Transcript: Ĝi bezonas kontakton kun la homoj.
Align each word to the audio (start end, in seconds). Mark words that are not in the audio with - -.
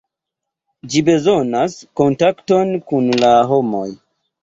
Ĝi 0.93 1.03
bezonas 1.09 1.77
kontakton 2.03 2.75
kun 2.91 3.15
la 3.25 3.33
homoj. 3.55 3.89